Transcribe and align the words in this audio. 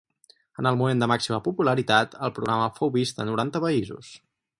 En 0.61 0.67
el 0.69 0.77
moment 0.77 1.03
de 1.03 1.07
màxima 1.11 1.37
popularitat 1.47 2.15
el 2.29 2.33
programa 2.39 2.71
fou 2.79 2.93
vist 2.99 3.21
a 3.25 3.29
noranta 3.29 3.63
països. 3.67 4.11